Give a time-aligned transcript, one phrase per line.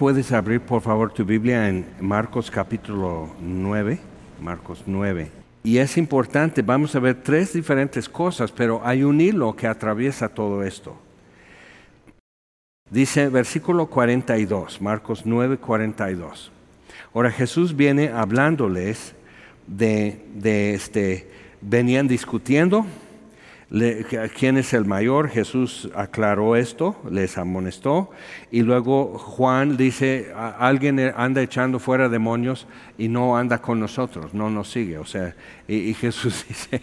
[0.00, 3.98] puedes abrir por favor tu Biblia en Marcos capítulo 9,
[4.40, 5.30] Marcos 9.
[5.62, 10.30] Y es importante, vamos a ver tres diferentes cosas, pero hay un hilo que atraviesa
[10.30, 10.96] todo esto.
[12.90, 16.50] Dice versículo 42, Marcos 9, 42.
[17.12, 19.14] Ahora Jesús viene hablándoles
[19.66, 21.30] de, de este,
[21.60, 22.86] venían discutiendo
[24.36, 25.28] quién es el mayor.
[25.28, 28.10] Jesús aclaró esto, les amonestó.
[28.50, 32.66] Y luego Juan dice, alguien anda echando fuera demonios
[32.98, 34.98] y no anda con nosotros, no nos sigue.
[34.98, 35.34] O sea,
[35.68, 36.82] y, Jesús dice,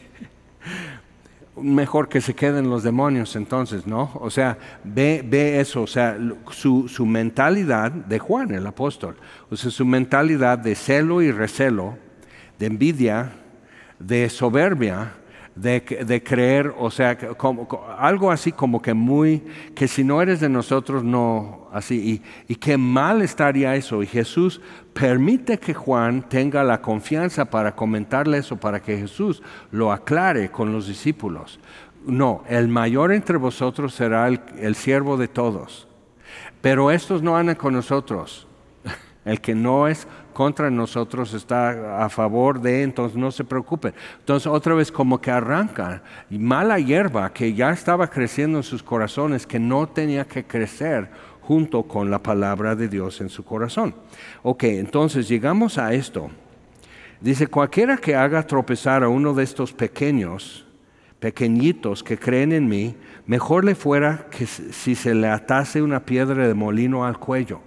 [1.57, 4.11] mejor que se queden los demonios entonces, ¿no?
[4.15, 6.17] O sea, ve, ve eso, o sea,
[6.51, 9.17] su, su, mentalidad de Juan, el apóstol,
[9.49, 11.97] o sea, su mentalidad de celo y recelo,
[12.59, 13.33] de envidia,
[13.99, 15.13] de soberbia,
[15.57, 19.43] de, creer, o sea, como, algo así como que muy,
[19.73, 24.03] que si no eres de nosotros, no, así, y, y qué mal estaría eso.
[24.03, 24.61] Y Jesús
[24.93, 29.41] permite que Juan tenga la confianza para comentarle eso, para que Jesús
[29.71, 31.59] lo aclare con los discípulos.
[32.05, 35.87] No, el mayor entre vosotros será el, el siervo de todos.
[36.61, 38.47] Pero estos no andan con nosotros.
[39.27, 43.93] El que no es contra nosotros está a favor de, entonces no se preocupen.
[44.19, 49.45] Entonces otra vez como que arranca mala hierba que ya estaba creciendo en sus corazones,
[49.45, 51.09] que no tenía que crecer
[51.41, 53.93] junto con la palabra de Dios en su corazón.
[54.43, 56.29] Ok, entonces llegamos a esto.
[57.19, 60.65] Dice, cualquiera que haga tropezar a uno de estos pequeños,
[61.19, 66.47] pequeñitos que creen en mí, mejor le fuera que si se le atase una piedra
[66.47, 67.66] de molino al cuello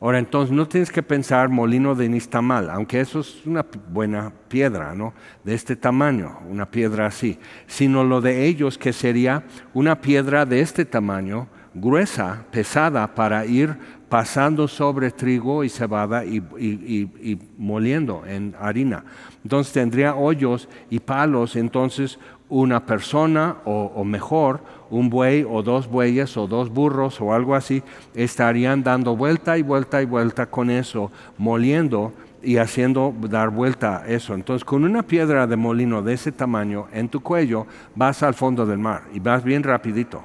[0.00, 4.94] Ahora, entonces no tienes que pensar molino de nistamal, aunque eso es una buena piedra,
[4.94, 5.14] ¿no?
[5.44, 10.60] De este tamaño, una piedra así, sino lo de ellos que sería una piedra de
[10.60, 13.76] este tamaño, gruesa, pesada, para ir
[14.08, 19.04] pasando sobre trigo y cebada y, y moliendo en harina.
[19.42, 26.36] Entonces tendría hoyos y palos, entonces una persona o, mejor un buey o dos bueyes
[26.36, 27.82] o dos burros o algo así
[28.14, 32.12] estarían dando vuelta y vuelta y vuelta con eso, moliendo
[32.42, 34.34] y haciendo dar vuelta eso.
[34.34, 38.66] Entonces con una piedra de molino de ese tamaño en tu cuello vas al fondo
[38.66, 40.24] del mar y vas bien rapidito.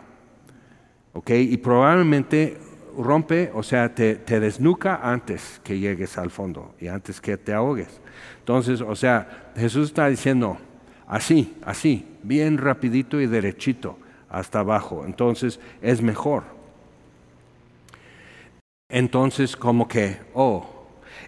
[1.13, 1.31] ¿Ok?
[1.31, 2.57] Y probablemente
[2.97, 7.53] rompe, o sea, te, te desnuca antes que llegues al fondo y antes que te
[7.53, 8.01] ahogues.
[8.39, 10.57] Entonces, o sea, Jesús está diciendo,
[11.07, 13.97] así, así, bien rapidito y derechito
[14.29, 15.03] hasta abajo.
[15.05, 16.43] Entonces es mejor.
[18.89, 20.67] Entonces como que, oh,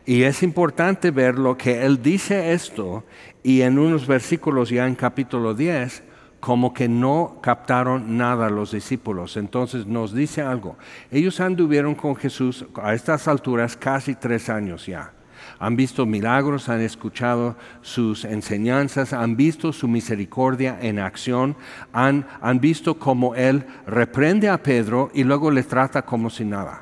[0.06, 3.04] y es importante ver lo que él dice esto
[3.44, 6.04] y en unos versículos ya en capítulo 10,
[6.40, 9.38] como que no captaron nada los discípulos.
[9.38, 10.76] Entonces nos dice algo.
[11.12, 15.14] Ellos anduvieron con Jesús a estas alturas casi tres años ya
[15.62, 21.56] han visto milagros, han escuchado sus enseñanzas, han visto su misericordia en acción,
[21.94, 26.82] han, han visto cómo Él reprende a Pedro y luego le trata como si nada.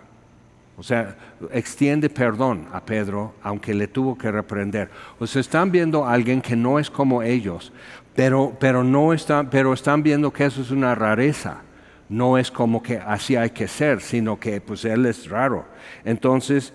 [0.78, 1.18] O sea,
[1.52, 4.90] extiende perdón a Pedro, aunque le tuvo que reprender.
[5.20, 7.74] O sea, están viendo a alguien que no es como ellos,
[8.16, 11.64] pero, pero, no están, pero están viendo que eso es una rareza.
[12.08, 15.66] No es como que así hay que ser, sino que pues él es raro.
[16.06, 16.74] Entonces,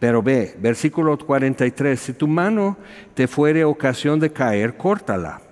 [0.00, 2.78] pero ve, versículo 43, si tu mano
[3.12, 5.42] te fuere ocasión de caer, córtala.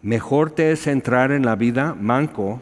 [0.00, 2.60] Mejor te es entrar en la vida manco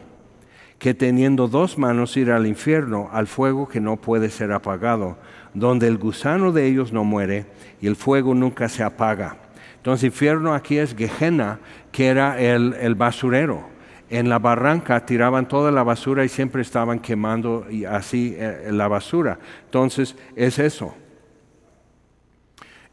[0.77, 5.17] que teniendo dos manos ir al infierno, al fuego que no puede ser apagado,
[5.53, 7.45] donde el gusano de ellos no muere
[7.79, 9.37] y el fuego nunca se apaga.
[9.77, 11.59] Entonces, infierno aquí es Gehenna,
[11.93, 13.69] que era el, el basurero.
[14.09, 18.89] En la barranca tiraban toda la basura y siempre estaban quemando y así eh, la
[18.89, 19.39] basura.
[19.65, 20.93] Entonces, es eso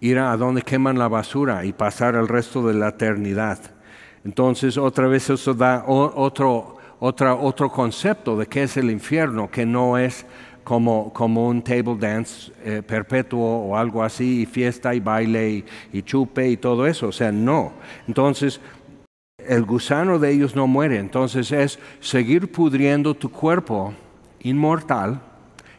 [0.00, 3.59] ir a donde queman la basura y pasar el resto de la eternidad.
[4.25, 9.98] Entonces, otra vez eso da otro, otro concepto de qué es el infierno, que no
[9.98, 10.26] es
[10.64, 16.02] como, como un table dance eh, perpetuo o algo así, y fiesta y baile y,
[16.02, 17.08] chupe y todo eso.
[17.08, 17.72] O sea, no.
[18.06, 18.61] Entonces,
[19.38, 20.99] el gusano de ellos no muere.
[20.99, 23.94] Entonces es seguir pudriendo tu cuerpo
[24.40, 25.22] inmortal,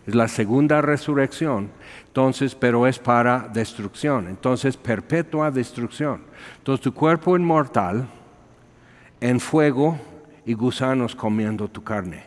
[0.07, 1.69] es la segunda resurrección,
[2.19, 4.27] entonces, pero es para destrucción.
[4.27, 6.23] Entonces, perpetua destrucción.
[6.57, 8.09] Entonces, tu cuerpo inmortal
[9.21, 9.97] en fuego
[10.45, 12.25] y gusanos comiendo tu carne.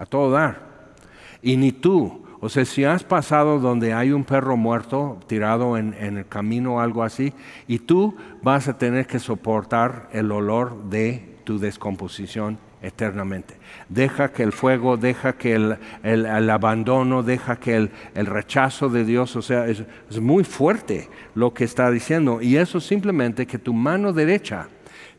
[0.00, 0.96] A todo dar.
[1.40, 5.94] Y ni tú, o sea, si has pasado donde hay un perro muerto tirado en,
[5.94, 7.32] en, el camino o algo así,
[7.68, 13.54] y tú vas a tener que soportar el olor de tu descomposición eternamente.
[13.88, 19.42] Deja que el fuego, deja que el, abandono, deja que el, rechazo de Dios, o
[19.42, 19.84] sea, es,
[20.20, 22.40] muy fuerte lo que está diciendo.
[22.40, 24.68] Y eso simplemente que tu mano derecha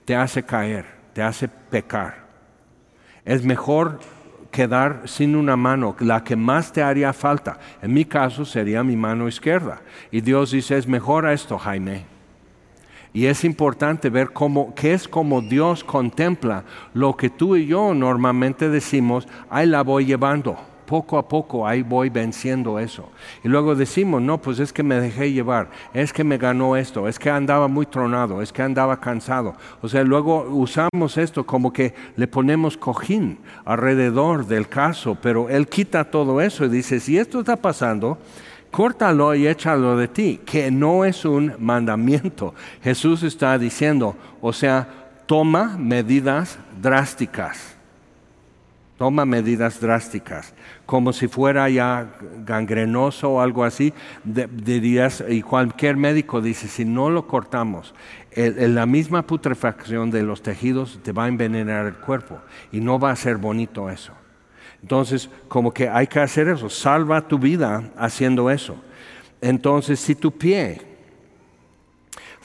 [0.05, 2.27] te hace caer, te hace pecar.
[3.25, 3.99] Es mejor
[4.51, 7.59] quedar sin una mano, la que más te haría falta.
[7.81, 9.81] En mi caso sería mi mano izquierda.
[10.11, 12.18] Y Dios dice, es mejor esto, Jaime
[13.13, 16.63] y es importante ver cómo, qué es como Dios contempla
[16.93, 20.57] lo que tú y yo normalmente decimos, ahí la voy llevando.
[20.85, 23.09] Poco a poco ahí voy venciendo eso.
[23.43, 27.07] Y luego decimos, no, pues es que me dejé llevar, es que me ganó esto,
[27.07, 29.53] es que andaba muy tronado, es que andaba cansado.
[29.83, 35.67] O sea, luego usamos esto como que le ponemos cojín alrededor del caso, pero Él
[35.67, 38.17] quita todo eso y dice, si esto está pasando,
[38.71, 42.53] córtalo y échalo de ti, que no es un mandamiento.
[42.81, 44.87] Jesús está diciendo, o sea,
[45.25, 47.75] toma medidas drásticas.
[48.97, 50.53] Toma medidas drásticas,
[50.85, 53.93] como si fuera ya gangrenoso o algo así,
[54.25, 57.95] dirías, y cualquier médico dice, si no lo cortamos,
[58.35, 62.39] la misma putrefacción de los tejidos te va a envenenar el cuerpo
[62.73, 64.11] y no va a ser bonito eso.
[64.81, 68.75] Entonces, como que hay que hacer eso, salva tu vida haciendo eso.
[69.41, 70.81] Entonces, si tu pie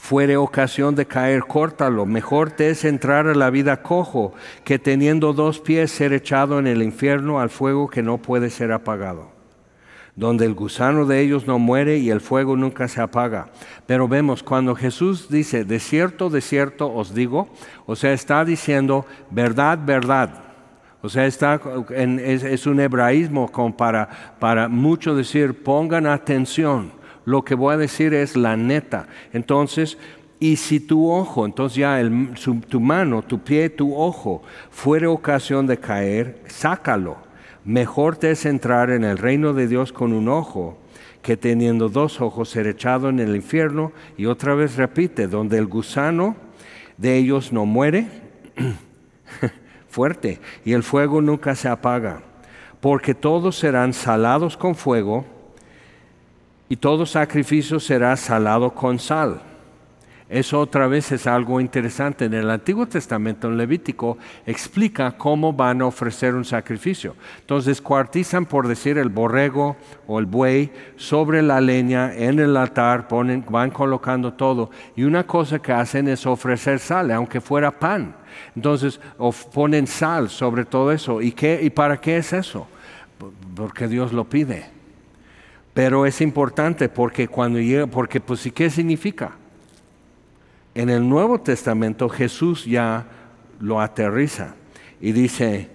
[0.04, 2.04] fuere ocasión de caer, córtalo.
[2.04, 6.66] Mejor te es entrar a la vida cojo que teniendo dos pies ser echado en
[6.66, 9.30] el infierno al fuego que no puede ser apagado,
[10.14, 13.50] donde el gusano de ellos no muere y el fuego nunca se apaga.
[13.86, 17.48] Pero vemos, cuando Jesús dice, de cierto, de cierto os digo,
[17.86, 20.43] o sea, está diciendo, verdad, verdad
[21.04, 21.60] o sea, está
[21.94, 24.08] es, un hebraísmo como para,
[24.38, 26.92] para mucho decir, pongan atención.
[27.26, 29.06] Lo que voy a decir es la neta.
[29.34, 29.98] Entonces,
[30.40, 32.00] y si tu ojo, entonces ya
[32.70, 37.18] tu mano, tu pie, tu ojo, fuere ocasión de caer, sácalo.
[37.66, 40.78] Mejor te es entrar en el reino de Dios con un ojo
[41.20, 43.92] que teniendo dos ojos ser echado en el infierno.
[44.16, 46.34] Y otra vez repite, donde el gusano
[46.96, 48.08] de ellos no muere
[49.94, 52.20] fuerte y el fuego nunca se apaga,
[52.80, 55.24] porque todos serán salados con fuego
[56.68, 59.40] y todo sacrificio será salado con sal.
[60.28, 62.24] Eso otra vez es algo interesante.
[62.24, 64.16] En el Antiguo Testamento, en Levítico,
[64.46, 67.14] explica cómo van a ofrecer un sacrificio.
[67.40, 69.76] Entonces cuartizan, por decir, el borrego
[70.06, 74.70] o el buey sobre la leña en el altar, ponen, van colocando todo.
[74.96, 78.16] Y una cosa que hacen es ofrecer sal, aunque fuera pan.
[78.56, 78.98] Entonces
[79.52, 81.20] ponen sal sobre todo eso.
[81.20, 82.66] ¿Y, qué, ¿Y para qué es eso?
[83.54, 84.64] Porque Dios lo pide.
[85.74, 89.32] Pero es importante porque cuando llega, porque pues ¿y qué significa?
[90.74, 93.06] En el Nuevo Testamento Jesús ya
[93.60, 94.54] lo aterriza
[95.00, 95.70] y dice,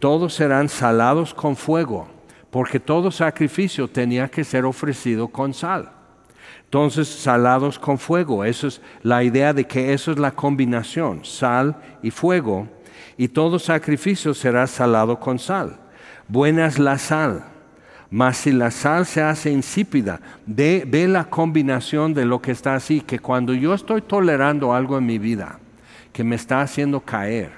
[0.00, 2.08] todos serán salados con fuego,
[2.50, 5.92] porque todo sacrificio tenía que ser ofrecido con sal.
[6.64, 11.76] Entonces, salados con fuego, eso es la idea de que eso es la combinación, sal
[12.02, 12.68] y fuego,
[13.16, 15.78] y todo sacrificio será salado con sal.
[16.28, 17.44] Buena es la sal,
[18.10, 23.00] mas si la sal se hace insípida, ve, la combinación de lo que está así,
[23.00, 25.60] que cuando yo estoy tolerando algo en mi vida
[26.12, 27.52] que me está haciendo caer,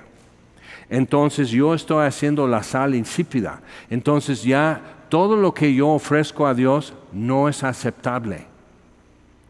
[0.90, 3.62] entonces yo estoy haciendo la sal insípida.
[3.88, 4.78] Entonces ya
[5.08, 8.46] todo lo que yo ofrezco a Dios no es aceptable.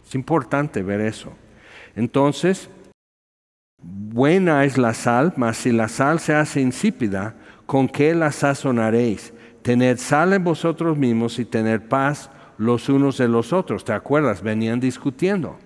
[0.06, 1.32] Es importante ver eso.
[1.97, 2.71] Entonces,
[3.78, 7.35] buena es la sal, mas si la sal se hace insípida,
[7.66, 9.32] ¿con qué la sazonaréis?
[9.62, 13.85] Tener sal en vosotros mismos y tener paz los unos de los otros.
[13.85, 14.42] ¿Te acuerdas?
[14.42, 15.57] Venían discutiendo.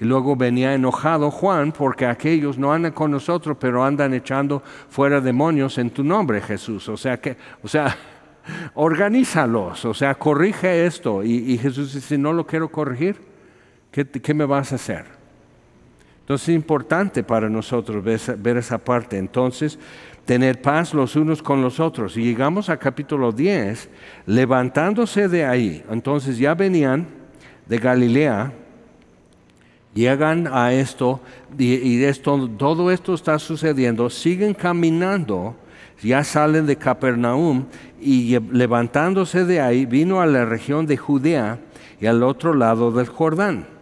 [0.00, 5.20] Y luego venía enojado Juan porque aquellos no andan con nosotros, pero andan echando fuera
[5.20, 6.88] demonios en tu nombre, Jesús.
[6.88, 7.96] O sea que, o sea,
[8.74, 11.22] organízalos, o sea, corrige esto.
[11.22, 13.16] Y, Jesús dice, no lo quiero corregir,
[13.90, 15.16] ¿qué, qué me vas a hacer?
[16.20, 19.16] Entonces es importante para nosotros ver esa, ver esa parte.
[19.16, 19.78] Entonces,
[20.26, 22.16] tener paz los unos con los otros.
[22.16, 23.88] Y llegamos a capítulo 10,
[24.26, 25.82] levantándose de ahí.
[25.88, 27.06] Entonces ya venían
[27.66, 28.52] de Galilea,
[29.94, 31.20] llegan a esto
[31.56, 35.56] y, esto, todo esto está sucediendo, siguen caminando,
[36.02, 37.64] ya salen de Capernaum
[38.00, 41.58] y levantándose de ahí vino a la región de Judea
[42.00, 43.75] y al otro lado del Jordán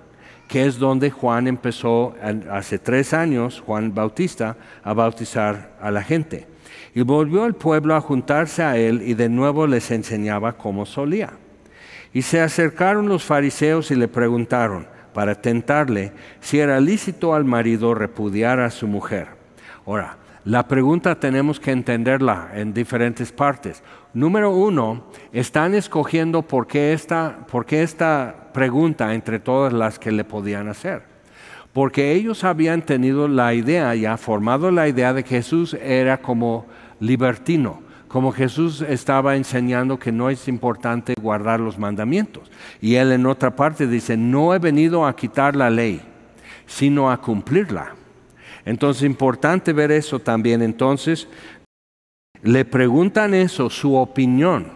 [0.49, 2.15] que es donde Juan empezó
[2.51, 6.47] hace tres años, Juan Bautista, a bautizar a la gente.
[6.95, 11.33] Y volvió el pueblo a juntarse a él y de nuevo les enseñaba cómo solía.
[12.13, 17.95] Y se acercaron los fariseos y le preguntaron, para tentarle, si era lícito al marido
[17.95, 19.29] repudiar a su mujer.
[19.87, 23.83] Ahora, La pregunta tenemos que entenderla en diferentes partes.
[24.13, 30.13] Número uno, están escogiendo por qué esta, por qué esta pregunta entre todas las que
[30.13, 31.03] le podían hacer.
[31.73, 36.67] Porque ellos habían tenido la idea, ya formado la idea de que Jesús era como
[37.01, 42.53] libertino, como Jesús estaba enseñando que no es importante guardar los mandamientos.
[42.83, 46.03] Y él en otra parte dice, no he venido a quitar la ley,
[46.67, 48.04] sino a cumplirla.
[48.65, 50.63] Entonces, importante ver eso también.
[50.63, 51.29] Entonces,
[52.43, 54.73] le preguntan eso, su opinión.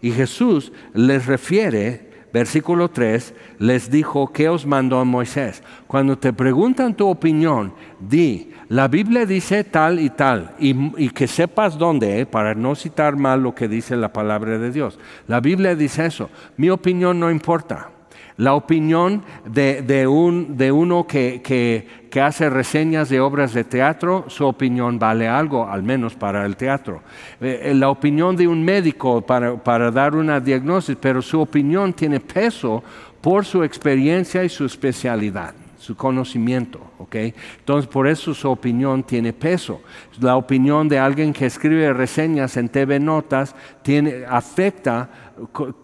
[0.00, 5.62] Y Jesús les refiere, versículo 3, les dijo, ¿qué os mandó Moisés?
[5.86, 11.78] Cuando te preguntan tu opinión, di, la Biblia dice tal y tal, y, que sepas
[11.78, 14.98] dónde, eh, para no citar mal lo que dice la palabra de Dios.
[15.28, 17.90] La Biblia dice eso, mi opinión no importa.
[18.36, 24.46] La opinión de, un, de uno que, que, hace reseñas de obras de teatro, su
[24.46, 27.02] opinión vale algo, al menos para el teatro.
[27.40, 31.92] Eh, eh, la opinión de un médico para, para dar una diagnosis, pero su opinión
[31.92, 32.82] tiene peso
[33.20, 37.16] por su experiencia y su especialidad su conocimiento, ¿ok?
[37.58, 39.80] Entonces, por eso su opinión tiene peso.
[40.20, 45.31] La opinión de alguien que escribe reseñas en TV Notas tiene, afecta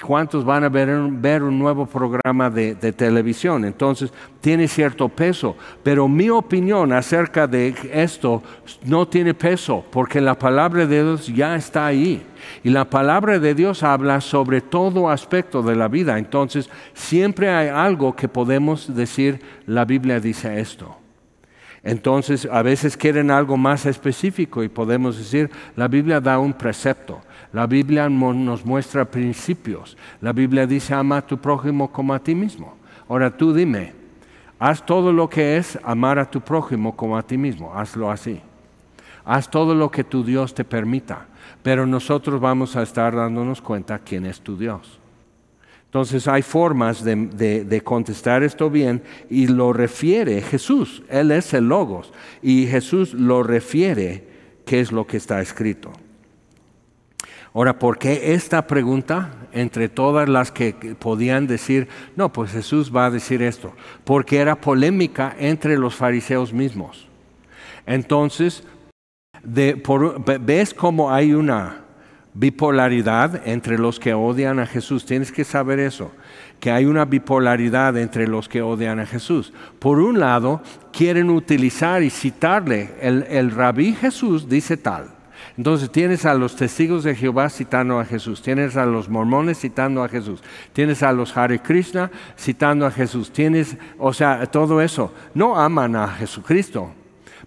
[0.02, 0.90] cuántos van a ver,
[1.42, 3.64] un nuevo programa de, de, televisión.
[3.64, 5.56] Entonces, tiene cierto peso.
[5.82, 8.42] Pero mi opinión acerca de esto
[8.84, 12.24] no tiene peso, porque la palabra de Dios ya está ahí.
[12.62, 16.18] Y la palabra de Dios habla sobre todo aspecto de la vida.
[16.18, 20.96] Entonces, siempre hay algo que podemos decir, la Biblia dice esto.
[21.82, 27.20] Entonces, a veces quieren algo más específico y podemos decir, la Biblia da un precepto.
[27.52, 29.96] La Biblia nos muestra principios.
[30.20, 32.76] La Biblia dice, ama a tu prójimo como a ti mismo.
[33.08, 33.94] Ahora tú dime,
[34.58, 37.74] haz todo lo que es amar a tu prójimo como a ti mismo.
[37.74, 38.40] Hazlo así.
[39.24, 41.26] Haz todo lo que tu Dios te permita.
[41.62, 44.98] Pero nosotros vamos a estar dándonos cuenta quién es tu Dios.
[45.86, 51.02] Entonces hay formas de, contestar esto bien y lo refiere Jesús.
[51.08, 52.12] Él es el Logos
[52.42, 54.28] y Jesús lo refiere
[54.66, 55.90] qué es lo que está escrito.
[57.58, 63.06] Ahora, ¿por qué esta pregunta entre todas las que podían decir, no, pues Jesús va
[63.06, 63.72] a decir esto?
[64.04, 67.08] Porque era polémica entre los fariseos mismos.
[67.84, 68.62] Entonces,
[69.42, 71.80] ¿ves cómo hay una
[72.32, 75.04] bipolaridad entre los que odian a Jesús?
[75.04, 76.12] Tienes que saber eso,
[76.60, 79.52] que hay una bipolaridad entre los que odian a Jesús.
[79.80, 80.62] Por un lado,
[80.92, 85.17] quieren utilizar y citarle, el, el rabí Jesús dice tal
[85.58, 90.04] entonces tienes a los testigos de Jehová citando a Jesús, tienes a los mormones citando
[90.04, 90.40] a Jesús,
[90.72, 95.12] tienes a los Hare Krishna citando a Jesús, tienes, o sea, todo eso.
[95.34, 96.92] No aman a Jesucristo,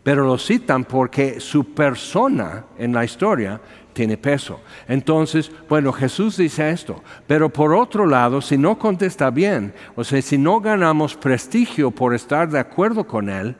[0.03, 3.61] pero lo citan porque su persona en la historia
[3.93, 4.59] tiene peso.
[4.89, 10.21] Entonces, bueno, Jesús dice esto, pero por otro lado, si no contesta bien, o sea,
[10.21, 13.55] si no ganamos prestigio por estar de acuerdo con Él,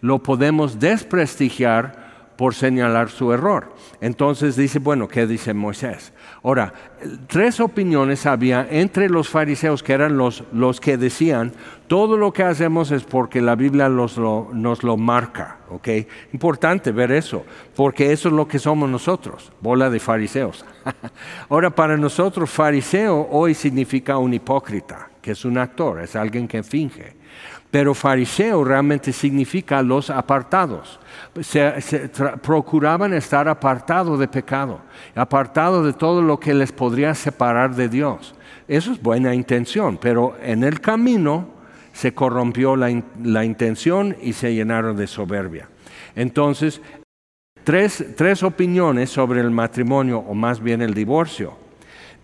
[0.00, 2.07] lo podemos desprestigiar
[2.38, 3.74] por señalar su error.
[4.00, 6.12] Entonces dice, bueno, ¿qué dice Moisés?
[6.44, 6.72] Ahora,
[7.26, 11.52] tres opiniones había entre los fariseos que eran los, los que decían,
[11.88, 15.88] todo lo que hacemos es porque la Biblia nos lo marca, ¿ok?
[16.32, 20.64] Importante ver eso, porque eso es lo que somos nosotros, bola de fariseos.
[21.48, 26.62] Ahora, para nosotros, fariseo hoy significa un hipócrita, que es un actor, es alguien que
[26.62, 27.12] finge.
[27.70, 30.98] Pero fariseo realmente significa los apartados.
[31.42, 32.08] Se,
[32.42, 34.80] procuraban estar apartados de pecado,
[35.14, 38.34] apartados de todo lo que les podría separar de Dios.
[38.66, 41.50] Eso es buena intención, pero en el camino
[41.92, 45.68] se corrompió la, la intención y se llenaron de soberbia.
[46.16, 46.80] Entonces,
[47.64, 51.68] tres, tres opiniones sobre el matrimonio, o más bien el divorcio,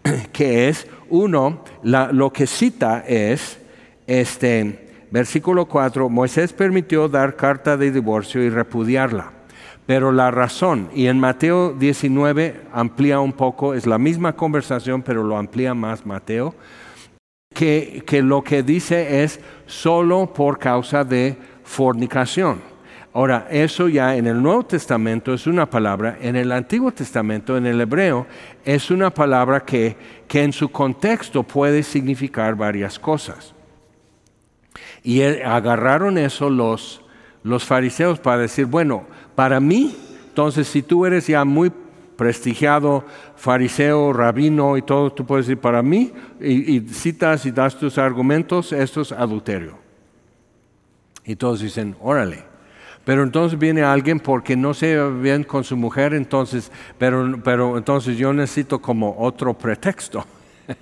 [0.33, 3.59] que es, uno, lo que cita es,
[4.07, 9.31] este, Versículo 4, Moisés permitió dar carta de divorcio y repudiarla.
[9.87, 15.23] Pero la razón, y en Mateo 19 amplía un poco, es la misma conversación, pero
[15.23, 16.57] lo amplía más Mateo,
[17.55, 22.74] que, que lo que dice es solo por causa de fornicación.
[23.17, 27.65] Ahora, eso ya en el Nuevo Testamento es una palabra, en el Antiguo Testamento, en
[27.65, 28.27] el hebreo,
[28.65, 33.55] es una palabra que, que en su contexto puede significar varias cosas.
[35.05, 37.03] Y agarraron eso los,
[37.45, 39.05] los fariseos para decir, bueno,
[39.37, 39.97] para mí,
[40.31, 41.71] entonces si tú eres ya muy
[42.17, 43.05] prestigiado
[43.37, 48.73] fariseo, rabino y todo, tú puedes decir, para mí, y, citas y das tus argumentos,
[48.73, 49.79] esto es adulterio.
[51.25, 52.54] Y todos dicen, órale.
[53.05, 57.77] Pero entonces viene alguien porque no se ve bien con su mujer, entonces, pero, pero
[57.77, 60.25] entonces yo necesito como otro pretexto.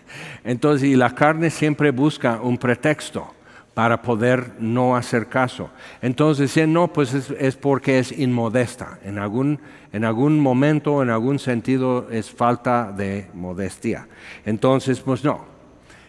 [0.45, 3.35] Entonces, y la carne siempre busca un pretexto
[3.75, 5.71] para poder no hacer caso.
[6.00, 9.00] Entonces, si no, pues es, porque es inmodesta.
[9.02, 9.59] En algún,
[9.93, 14.07] en algún momento, en algún sentido, es falta de modestia.
[14.45, 15.47] Entonces, pues no.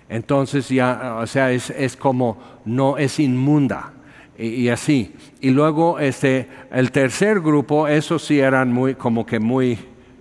[0.10, 3.94] Entonces ya, o sea, es, es como no es inmunda
[4.38, 5.14] y, así.
[5.42, 9.78] Y luego este, el tercer grupo, esos sí eran muy, como que muy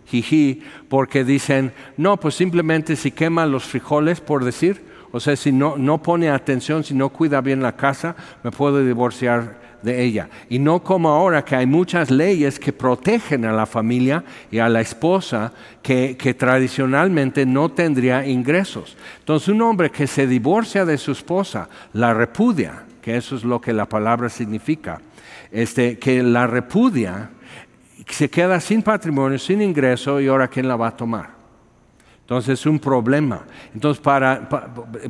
[0.07, 5.53] jiji, porque dicen, no, pues simplemente si quema los frijoles, por decir, o sea, si
[5.53, 10.29] no, no pone atención, si no cuida bien la casa, me puedo divorciar de ella.
[10.49, 14.69] Y no como ahora que hay muchas leyes que protegen a la familia y a
[14.69, 15.53] la esposa
[15.83, 18.97] que, que, tradicionalmente no tendría ingresos.
[19.19, 23.61] Entonces un hombre que se divorcia de su esposa, la repudia, que eso es lo
[23.61, 25.01] que la palabra significa,
[25.51, 27.31] este, que la repudia,
[28.09, 31.31] se queda sin patrimonio, sin ingreso y ahora quién la va a tomar.
[32.21, 33.45] Entonces es un problema.
[33.75, 34.49] Entonces para,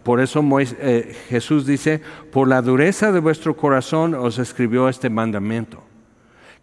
[0.02, 2.00] por eso eh, Jesús dice,
[2.32, 5.82] por la dureza de vuestro corazón os escribió este mandamiento.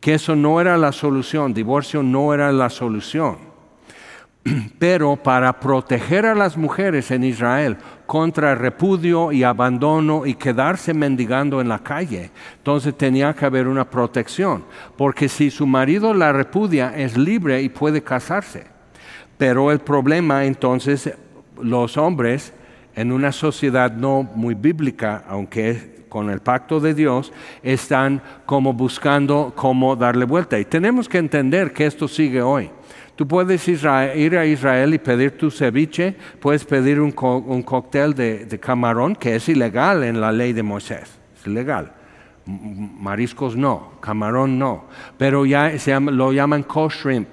[0.02, 3.50] Que eso no era la solución, divorcio no era la solución.
[4.80, 7.78] pero para proteger a las mujeres en Israel
[8.10, 13.88] contra repudio y abandono y quedarse mendigando en la calle, entonces tenía que haber una
[13.88, 14.64] protección,
[14.98, 18.64] porque si su marido la repudia es libre y puede casarse.
[19.38, 21.14] Pero el problema entonces,
[21.62, 22.52] los hombres
[22.96, 29.54] en una sociedad no muy bíblica, aunque con el pacto de Dios, están como buscando
[29.56, 30.58] cómo darle vuelta.
[30.58, 32.72] Y tenemos que entender que esto sigue hoy.
[33.20, 33.86] Tú puedes ir
[34.38, 40.06] a Israel y pedir tu ceviche, puedes pedir un, cóctel de, camarón, que es ilegal
[40.06, 41.92] en la ley de Moisés, es ilegal.
[42.46, 44.86] Mariscos no, camarón no,
[45.18, 47.28] pero ya se lo llaman co-shrimp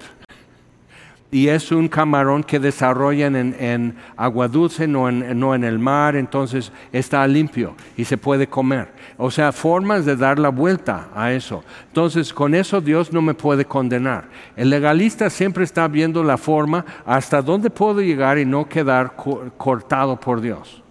[1.31, 6.17] y es un camarón que desarrollan en, agua dulce, no en, no en, el mar,
[6.17, 8.89] entonces está limpio y se puede comer.
[9.17, 11.63] O sea, formas de dar la vuelta a eso.
[11.87, 14.29] Entonces, con eso Dios no me puede condenar.
[14.55, 19.15] El legalista siempre está viendo la forma hasta dónde puedo llegar y no quedar
[19.57, 20.83] cortado por Dios.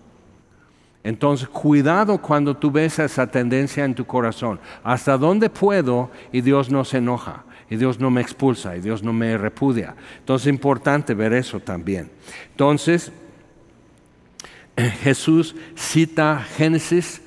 [1.05, 4.59] Entonces, cuidado cuando tú ves esa tendencia en tu corazón.
[4.83, 7.45] ¿Hasta dónde puedo y Dios no se enoja?
[7.69, 9.95] y Dios no me expulsa y Dios no me repudia.
[10.19, 12.11] Entonces es importante ver eso también.
[12.51, 13.11] Entonces,
[15.03, 17.23] Jesús cita Génesis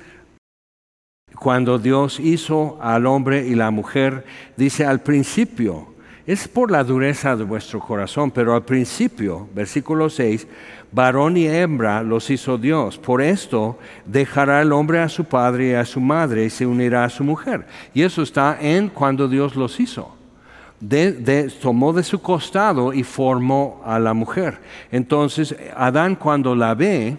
[1.40, 4.24] cuando Dios hizo al hombre y la mujer,
[4.56, 5.86] dice al principio,
[6.26, 10.46] es por la dureza de vuestro corazón, pero al principio, versículo 6,
[10.92, 12.98] varón y hembra los hizo Dios.
[12.98, 17.04] Por esto dejará el hombre a su padre y a su madre y se unirá
[17.04, 17.66] a su mujer.
[17.94, 20.20] Y eso está en cuando Dios los hizo
[21.60, 24.58] tomó de su costado y formó a la mujer.
[24.90, 27.16] Entonces, Adán cuando la ve,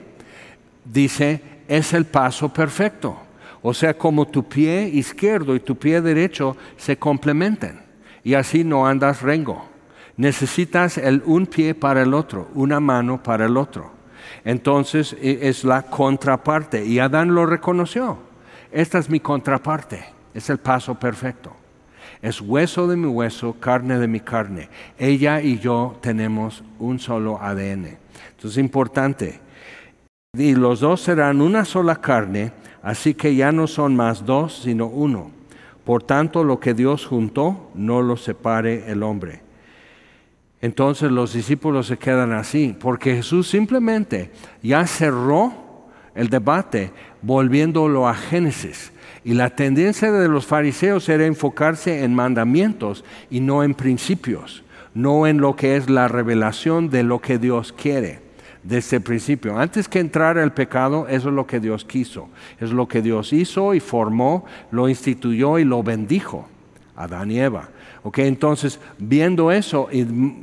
[0.84, 3.18] dice, es el paso perfecto.
[3.62, 7.84] O sea, como tu pie izquierdo y tu pie derecho se complementan
[8.24, 9.66] y así no andas rengo.
[10.18, 13.92] Necesitas el, un pie para el otro, una mano para el otro.
[14.44, 18.18] Entonces e, es la contraparte y Adán lo reconoció.
[18.72, 21.56] Esta es mi contraparte, es el paso perfecto
[22.22, 24.70] es hueso de mi hueso, carne de mi carne.
[24.98, 27.98] Ella y yo tenemos un solo ADN.
[28.36, 29.40] Entonces es importante.
[30.38, 34.86] Y los dos serán una sola carne, así que ya no son más dos, sino
[34.86, 35.30] uno.
[35.84, 39.42] Por tanto, lo que Dios juntó, no lo separe el hombre.
[40.62, 44.32] Entonces los discípulos se quedan así, porque Jesús simplemente
[44.64, 45.52] ya cerró
[46.16, 48.94] el debate volviéndolo a Génesis.
[49.26, 54.64] Y la tendencia de los fariseos era enfocarse en mandamientos y no en principios,
[54.94, 58.31] no en lo que es la revelación de lo que Dios quiere
[58.64, 59.58] desde el principio.
[59.58, 62.30] Antes que entrara el pecado, eso es lo que Dios quiso.
[62.60, 66.48] Es lo que Dios hizo y formó, lo instituyó y lo bendijo.
[66.96, 67.70] Adán y Eva.
[68.18, 69.90] entonces, viendo eso,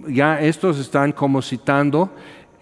[0.08, 2.10] ya estos están como citando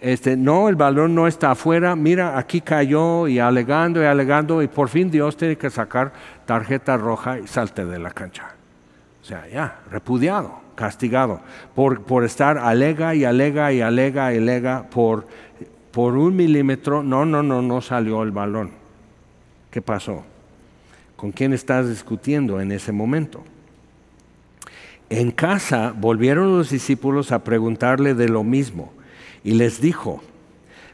[0.00, 4.68] este, no, el balón no está afuera, mira, aquí cayó y alegando y alegando y
[4.68, 6.12] por fin Dios tiene que sacar
[6.44, 8.54] tarjeta roja y salte de la cancha.
[9.22, 11.40] O sea, ya, repudiado, castigado,
[11.74, 15.26] por, por estar alega y alega y alega y alega por,
[15.90, 18.70] por un milímetro, no, no, no, no salió el balón.
[19.70, 20.24] ¿Qué pasó?
[21.16, 23.42] ¿Con quién estás discutiendo en ese momento?
[25.08, 28.92] En casa volvieron los discípulos a preguntarle de lo mismo
[29.44, 30.22] y les dijo,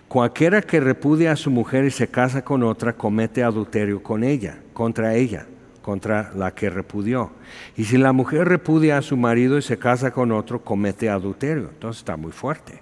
[0.06, 4.58] cualquiera que repudia a su mujer y se casa con otra comete adulterio con ella,
[4.74, 5.46] contra ella.
[5.82, 7.32] Contra la que repudió.
[7.76, 11.68] Y si la mujer repudia a su marido y se casa con otro, comete adulterio.
[11.70, 12.80] Entonces está muy fuerte.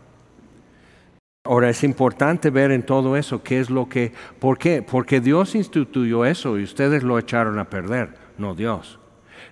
[1.42, 4.82] Ahora es importante ver en todo eso qué es lo que, ¿por qué?
[4.82, 9.00] Porque Dios instituyó eso y ustedes lo echaron a perder, no Dios.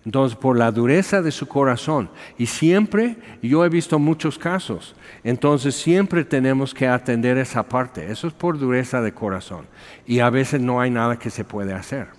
[0.05, 5.75] Entonces, por la dureza de su corazón, y siempre, yo he visto muchos casos, entonces
[5.75, 9.67] siempre tenemos que atender esa parte, eso es por dureza de corazón,
[10.07, 12.18] y a veces no hay nada que se puede hacer.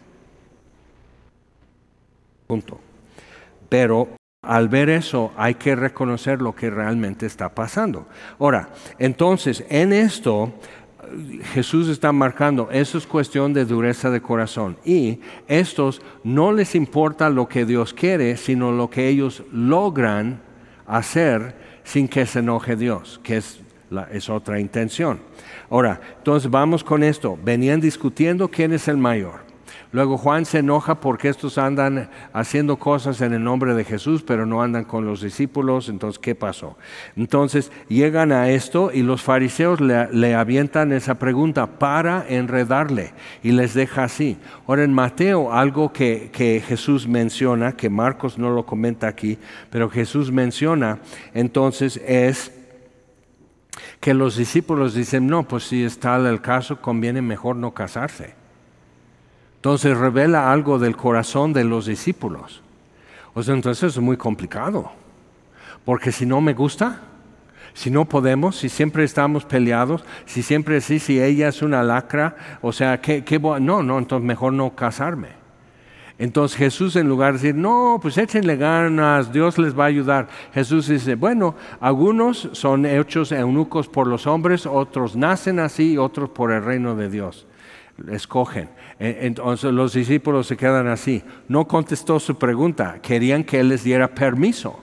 [2.49, 2.79] Punto.
[3.69, 4.09] Pero
[4.41, 8.07] al ver eso hay que reconocer lo que realmente está pasando.
[8.39, 10.51] Ahora, entonces, en esto
[11.53, 14.77] Jesús está marcando, eso es cuestión de dureza de corazón.
[14.83, 20.41] Y estos no les importa lo que Dios quiere, sino lo que ellos logran
[20.87, 23.59] hacer sin que se enoje Dios, que es,
[24.11, 25.19] es otra intención.
[25.69, 27.37] Ahora, entonces vamos con esto.
[27.43, 29.48] Venían discutiendo quién es el mayor.
[29.91, 34.45] Luego Juan se enoja porque estos andan haciendo cosas en el nombre de Jesús, pero
[34.45, 35.89] no andan con los discípulos.
[35.89, 36.77] Entonces, ¿qué pasó?
[37.15, 43.73] Entonces llegan a esto y los fariseos le, avientan esa pregunta para enredarle y les
[43.73, 44.37] deja así.
[44.67, 49.39] Ahora en Mateo, algo que, que Jesús menciona, que Marcos no lo comenta aquí,
[49.71, 50.99] pero Jesús menciona,
[51.33, 52.51] entonces es
[53.99, 58.38] que los discípulos dicen, no, pues si está el caso, conviene mejor no casarse.
[59.59, 62.61] Entonces revela algo del corazón de los discípulos.
[63.33, 64.89] O sea, entonces es muy complicado.
[65.83, 67.01] Porque si no me gusta,
[67.73, 72.37] si no podemos, si siempre estamos peleados, si siempre sí, si ella es una lacra,
[72.61, 75.27] o sea, ¿qué, qué no, no, entonces mejor no casarme.
[76.17, 80.29] Entonces Jesús en lugar de decir, no, pues échenle ganas, Dios les va a ayudar,
[80.53, 86.53] Jesús dice, bueno, algunos son hechos eunucos por los hombres, otros nacen así, otros por
[86.53, 87.45] el reino de Dios
[88.11, 88.69] escogen.
[88.99, 91.23] E, entonces los discípulos se quedan así.
[91.47, 94.79] No contestó su pregunta, querían que él les diera permiso.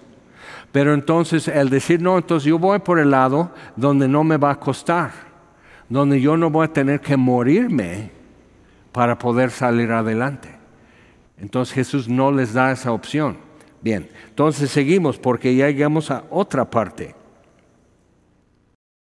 [0.72, 4.50] Pero entonces el decir, no, entonces yo voy por el lado donde no me va
[4.50, 5.10] a costar,
[5.88, 8.10] donde yo no voy a tener que morirme
[8.92, 10.50] para poder salir adelante.
[11.38, 13.38] Entonces Jesús no les da esa opción.
[13.80, 17.14] Bien, entonces seguimos porque ya llegamos a otra parte.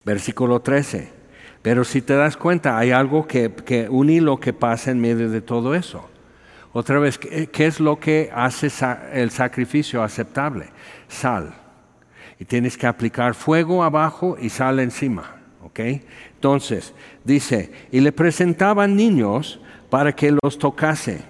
[0.03, 1.18] Versículo 13.
[1.61, 5.29] Pero si te das cuenta, hay algo que, que un hilo que pasa en medio
[5.29, 6.09] de todo eso.
[6.71, 8.69] Otra vez, ¿qué, es lo que hace
[9.11, 10.67] el sacrificio aceptable?
[11.07, 11.53] Sal.
[12.39, 15.35] Y tienes que aplicar fuego abajo y sal encima.
[15.63, 15.79] ¿ok?
[16.35, 16.93] Entonces,
[17.23, 21.23] dice, y le presentaban niños para que los tocase.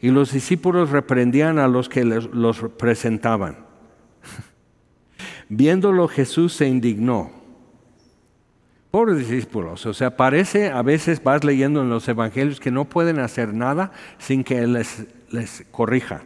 [0.00, 3.58] Y los discípulos reprendían a los que los presentaban.
[5.50, 7.39] Viéndolo Jesús se indignó
[8.90, 13.20] Pobres discípulos, o sea, parece a veces vas leyendo en los evangelios que no pueden
[13.20, 16.22] hacer nada sin que Él les, les corrija.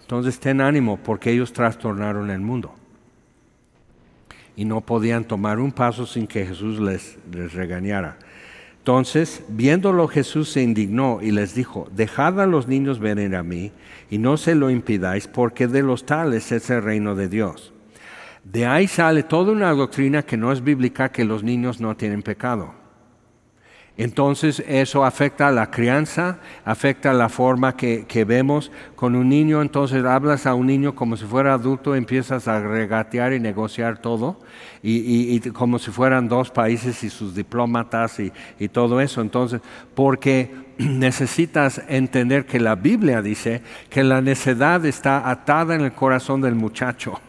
[0.00, 2.74] Entonces ten ánimo porque ellos trastornaron el mundo.
[4.56, 8.16] Y no podían tomar un paso sin que Jesús les, les regañara.
[8.78, 13.72] Entonces, viéndolo Jesús se indignó y les dijo, dejad a los niños venir a mí
[14.10, 17.74] y no se lo impidáis porque de los tales es el reino de Dios.
[18.44, 22.22] De ahí sale toda una doctrina que no es bíblica que los niños no tienen
[22.22, 22.80] pecado.
[23.96, 29.60] Entonces eso afecta a la crianza, afecta a la forma que, vemos con un niño.
[29.60, 34.40] Entonces hablas a un niño como si fuera adulto, empiezas a regatear y negociar todo,
[34.82, 39.20] y, como si fueran dos países y sus diplomatas y, y todo eso.
[39.20, 39.60] Entonces,
[39.94, 46.40] porque necesitas entender que la Biblia dice que la necedad está atada en el corazón
[46.40, 47.20] del muchacho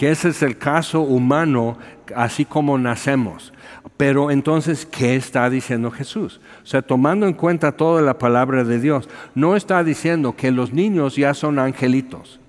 [0.00, 1.76] que ese es el caso humano
[2.16, 3.52] así como nacemos.
[3.98, 6.40] Pero entonces, ¿qué está diciendo Jesús?
[6.62, 10.72] O sea, tomando en cuenta toda la palabra de Dios, no está diciendo que los
[10.72, 12.40] niños ya son angelitos.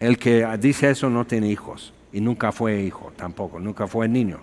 [0.00, 4.38] El que dice eso no tiene hijos y nunca fue hijo tampoco, nunca fue niño.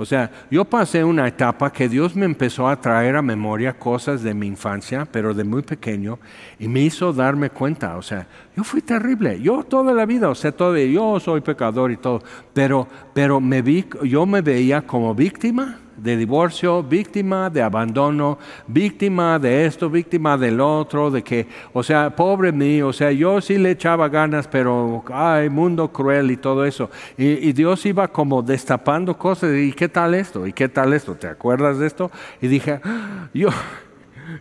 [0.00, 4.22] O sea, yo pasé una etapa que Dios me empezó a traer a memoria cosas
[4.22, 6.20] de mi infancia, pero de muy pequeño,
[6.56, 7.96] y me hizo darme cuenta.
[7.96, 11.90] O sea, yo fui terrible, yo toda la vida, o sea, todo, yo soy pecador
[11.90, 12.22] y todo,
[12.54, 19.38] pero, pero me vi, yo me veía como víctima de divorcio, víctima de abandono, víctima
[19.38, 23.58] de esto, víctima del otro, de que, o sea, pobre mío, o sea, yo sí
[23.58, 26.90] le echaba ganas, pero, ay, mundo cruel y todo eso.
[27.16, 31.26] Y, Dios iba como destapando cosas, y qué tal esto, y qué tal esto, ¿te
[31.26, 32.10] acuerdas de esto?
[32.40, 33.48] Y dije, ah, yo,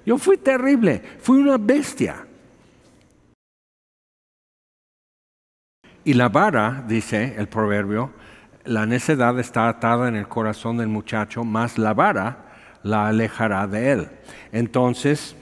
[0.05, 2.27] yo fui terrible, fui una bestia.
[6.03, 8.11] Y la vara, dice el proverbio,
[8.67, 12.47] la necedad está atada en el corazón del muchacho, más la vara
[12.83, 14.09] la alejará de él.
[14.51, 15.35] Entonces,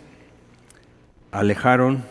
[1.31, 2.03] alejaron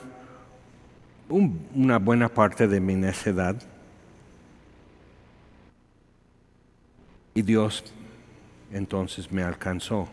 [1.29, 3.57] una buena parte de mi necedad.
[7.35, 7.85] Y Dios
[8.73, 10.09] entonces me alcanzó.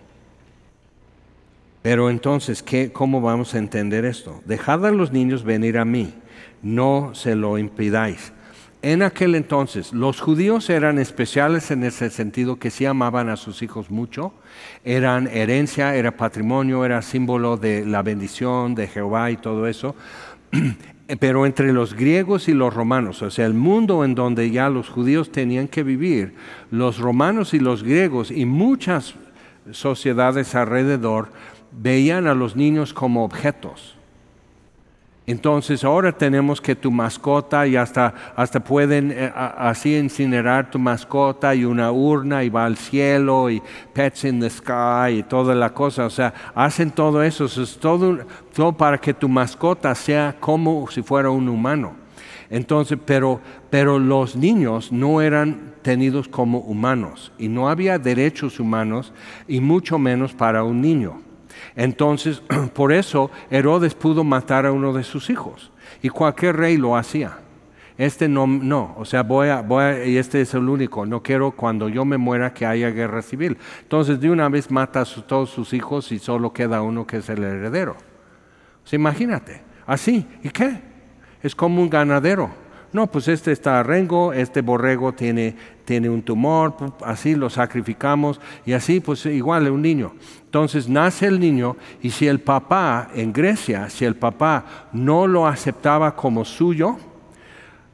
[1.81, 4.41] Pero entonces, ¿qué, ¿cómo vamos a entender esto?
[4.45, 6.13] Dejad a los niños venir a mí,
[6.61, 8.33] no se lo impidáis.
[8.83, 13.61] En aquel entonces, los judíos eran especiales en ese sentido que sí amaban a sus
[13.61, 14.33] hijos mucho,
[14.83, 19.95] eran herencia, era patrimonio, era símbolo de la bendición de Jehová y todo eso.
[21.19, 24.89] Pero entre los griegos y los romanos, o sea, el mundo en donde ya los
[24.89, 26.33] judíos tenían que vivir,
[26.71, 29.13] los romanos y los griegos y muchas
[29.69, 31.29] sociedades alrededor
[31.71, 33.95] veían a los niños como objetos
[35.31, 41.55] entonces ahora tenemos que tu mascota y hasta, hasta pueden eh, así incinerar tu mascota
[41.55, 43.61] y una urna y va al cielo y
[43.93, 46.05] pets in the sky y toda la cosa.
[46.05, 47.45] O sea, hacen todo eso.
[47.45, 48.19] es todo,
[48.53, 51.93] todo para que tu mascota sea como si fuera un humano.
[52.49, 53.39] Entonces, pero,
[53.69, 59.13] pero los niños no eran tenidos como humanos y no había derechos humanos
[59.47, 61.30] y mucho menos para un niño.
[61.75, 62.41] Entonces,
[62.73, 65.71] por eso Herodes pudo matar a uno de sus hijos.
[66.01, 67.37] Y cualquier rey lo hacía.
[67.97, 71.21] Este no, no, o sea, voy a, voy a, y este es el único, no
[71.21, 73.57] quiero cuando yo me muera que haya guerra civil.
[73.83, 77.29] Entonces, de una vez mata a todos sus hijos y solo queda uno que es
[77.29, 77.95] el heredero.
[78.91, 80.81] O imagínate, así, ¿y qué?
[81.43, 82.49] Es como un ganadero
[82.93, 88.73] no, pues este está rengo, este borrego tiene, tiene un tumor, así lo sacrificamos y
[88.73, 90.13] así pues igual un niño.
[90.51, 95.47] Entonces nace el niño y si el papá en Grecia, si el papá no lo
[95.47, 96.97] aceptaba como suyo,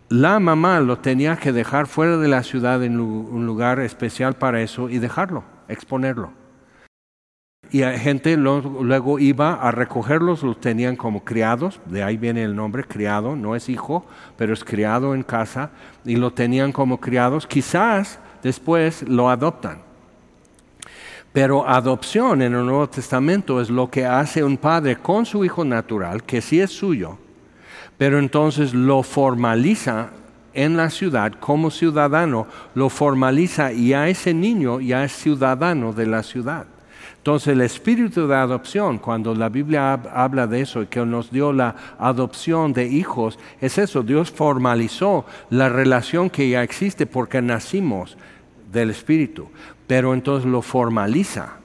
[0.09, 4.59] la mamá lo tenía que dejar fuera de la ciudad en un lugar especial para
[4.59, 6.31] eso y dejarlo, exponerlo.
[7.69, 12.55] Y la gente luego iba a recogerlos, los tenían como criados, de ahí viene el
[12.55, 14.03] nombre, criado, no es hijo,
[14.35, 15.69] pero es criado en casa,
[16.05, 17.45] y lo tenían como criados.
[17.45, 19.85] Quizás después lo adoptan.
[21.37, 25.63] Pero adopción en el Nuevo Testamento es lo que hace un padre con su hijo
[25.63, 27.19] natural, que sí es suyo,
[27.95, 30.09] pero entonces lo formaliza
[30.55, 36.07] en la ciudad como ciudadano, lo formaliza y a ese niño ya es ciudadano de
[36.07, 36.65] la ciudad.
[37.17, 41.53] Entonces el espíritu de adopción, cuando la Biblia habla de eso y que nos dio
[41.53, 48.17] la adopción de hijos, es eso, Dios formalizó la relación que ya existe porque nacimos
[48.71, 49.49] del espíritu,
[49.87, 51.57] pero entonces lo formaliza.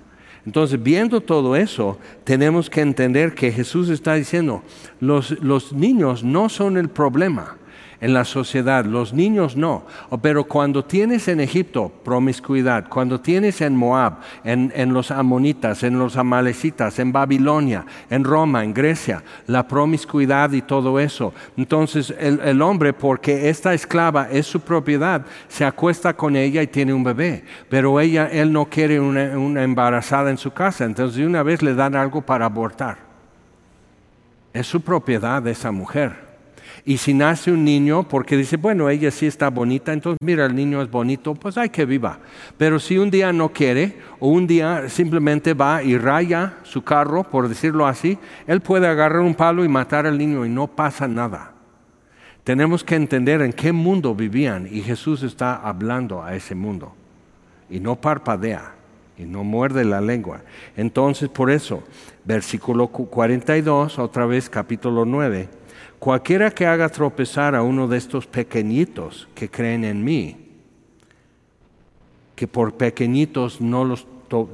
[0.47, 4.63] Entonces, viendo todo eso, tenemos que entender que Jesús está diciendo,
[4.99, 7.57] los, los niños no son el problema
[8.03, 9.85] en la sociedad, los niños no.
[10.21, 16.17] Pero cuando tienes en Egipto promiscuidad, cuando tienes en Moab, en, los amonitas, en los
[16.17, 22.93] amalecitas, en Babilonia, en Roma, en Grecia, la promiscuidad y todo eso, entonces el, hombre,
[22.93, 28.01] porque esta esclava es su propiedad, se acuesta con ella y tiene un bebé, pero
[28.01, 31.73] ella, él no quiere una, una embarazada en su casa, entonces de una vez le
[31.73, 32.99] dan algo para abortar.
[34.53, 36.32] Es su propiedad esa mujer.
[36.85, 40.55] Y si nace un niño, porque dice, bueno, ella sí está bonita, entonces mira, el
[40.55, 42.19] niño es bonito, pues hay que viva.
[42.59, 47.23] Pero si un día no quiere, o un día simplemente va y raya su carro,
[47.23, 48.19] por decirlo así,
[48.49, 51.53] él puede agarrar un palo y matar al niño y no pasa nada.
[52.43, 56.93] Tenemos que entender en qué mundo vivían y Jesús está hablando a ese mundo.
[57.71, 58.75] Y no parpadea
[59.17, 60.41] y no muerde la lengua.
[60.77, 61.85] Entonces, por eso,
[62.25, 65.62] versículo 42, otra vez capítulo 9
[66.03, 70.37] Cualquiera que haga tropezar a uno de estos pequeñitos que creen en mí,
[72.35, 74.09] que por pequeñitos no, los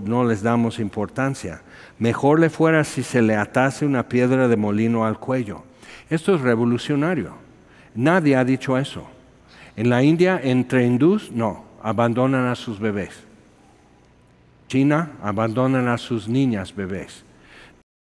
[0.05, 1.63] no les damos importancia,
[1.99, 5.63] mejor le fuera si se le atase una piedra de molino al cuello.
[6.11, 7.33] Esto es revolucionario.
[7.95, 9.09] Nadie ha dicho eso.
[9.75, 13.25] En la India, entre hindús, no, abandonan a sus bebés.
[14.67, 17.25] China, abandonan a sus niñas bebés.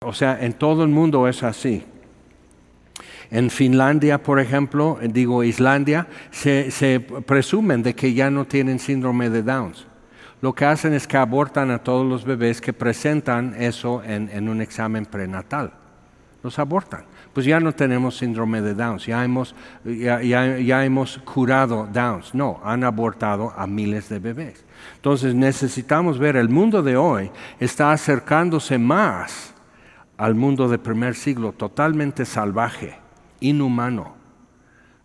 [0.04, 1.86] O sea, en todo el mundo es así.
[3.36, 9.30] En Finlandia, por ejemplo, eh, digo Islandia, se, presumen de que ya no tienen síndrome
[9.30, 9.86] de Downs.
[10.40, 14.62] Lo que hacen es que abortan a todos los bebés que presentan eso en, un
[14.62, 15.74] examen prenatal.
[16.44, 17.04] Los abortan.
[17.34, 22.34] Pues ya no tenemos síndrome de Downs, ya hemos, ya hemos curado Downs.
[22.34, 24.64] No, han abortado a miles de bebés.
[24.96, 29.54] Entonces necesitamos ver, el mundo de hoy está acercándose más
[30.16, 33.04] al mundo del primer siglo, totalmente salvaje
[33.40, 34.16] inhumano.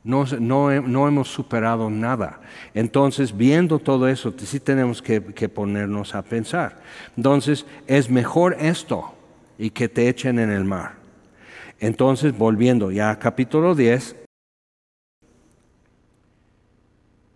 [0.02, 2.40] No, no, hemos superado nada.
[2.72, 6.80] Entonces, viendo todo eso, sí tenemos que, ponernos a pensar.
[7.16, 9.14] Entonces, es mejor esto
[9.58, 10.94] y que te echen en el mar.
[11.80, 14.16] Entonces, volviendo ya a capítulo 10,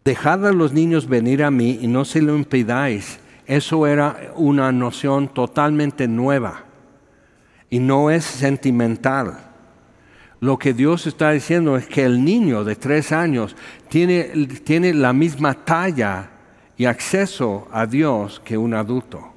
[0.04, 3.20] dejad a los niños venir a mí y no se lo impidáis.
[3.46, 6.64] Eso era una noción totalmente nueva
[7.68, 9.53] y no es sentimental.
[10.44, 13.56] Lo que Dios está diciendo es que el niño de tres años
[13.88, 14.24] tiene,
[14.62, 16.32] tiene la misma talla
[16.76, 19.32] y acceso a Dios que un adulto.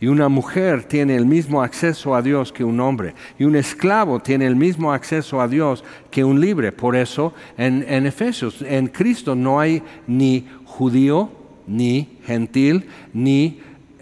[0.00, 3.14] Y una mujer tiene el mismo acceso a Dios que un hombre.
[3.38, 6.72] Y un esclavo tiene el mismo acceso a Dios que un libre.
[6.72, 11.30] Por eso en, en Efesios, en Cristo no hay ni judío,
[11.66, 13.60] ni gentil, ni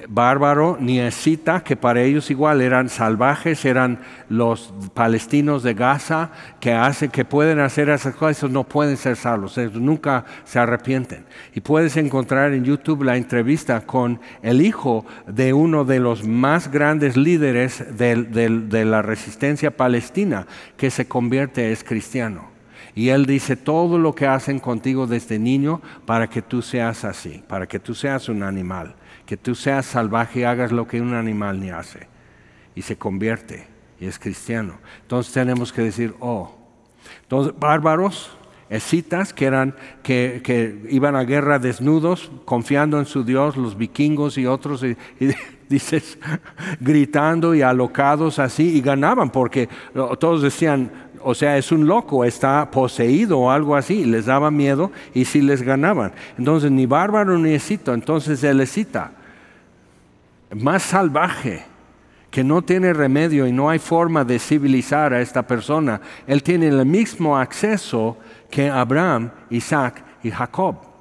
[0.08, 6.72] bárbaro ni escita, que para ellos igual eran salvajes, eran los palestinos de Gaza, que
[6.72, 11.24] hacen, que pueden hacer esas cosas, no pueden ser salvos, ellos nunca se arrepienten.
[11.54, 16.70] Y puedes encontrar en YouTube la entrevista con el hijo de uno de los más
[16.70, 22.52] grandes líderes de la resistencia palestina, que se convierte, es cristiano.
[22.96, 27.42] Y Él dice, todo lo que hacen contigo desde niño para que tú seas así,
[27.48, 28.94] para que tú seas un animal
[29.26, 32.08] que tú seas salvaje y hagas lo que un animal ni hace.
[32.74, 33.66] Y se convierte
[34.00, 34.78] y es cristiano.
[35.02, 36.56] Entonces tenemos que decir, oh,
[37.22, 38.36] entonces bárbaros,
[38.68, 44.38] escitas que eran que, que, iban a guerra desnudos, confiando en su Dios, los vikingos
[44.38, 44.96] y otros, y,
[45.68, 46.18] dices,
[46.80, 49.68] gritando y alocados así, y ganaban, porque
[50.18, 54.92] todos decían, o sea, es un loco, está poseído o algo así, les daba miedo
[55.14, 56.12] y si les ganaban.
[56.38, 59.12] Entonces, ni bárbaro ni escito, entonces él escita,
[60.54, 61.64] más salvaje,
[62.30, 66.66] que no tiene remedio y no hay forma de civilizar a esta persona, él tiene
[66.66, 68.16] el mismo acceso
[68.50, 70.93] que Abraham, Isaac y Jacob.